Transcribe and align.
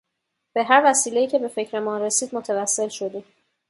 به 0.53 0.63
هر 0.63 0.81
وسیلهای 0.85 1.27
که 1.27 1.39
به 1.39 1.47
فکرمان 1.47 2.01
رسید 2.01 2.35
متوصل 2.35 2.87
شدیم. 2.87 3.23